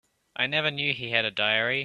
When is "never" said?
0.47-0.71